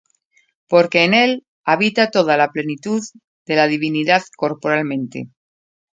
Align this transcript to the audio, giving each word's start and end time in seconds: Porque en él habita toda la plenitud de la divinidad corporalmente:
Porque 0.67 1.03
en 1.05 1.13
él 1.13 1.45
habita 1.63 2.09
toda 2.09 2.35
la 2.35 2.49
plenitud 2.49 3.03
de 3.45 3.55
la 3.55 3.67
divinidad 3.67 4.23
corporalmente: 4.35 5.29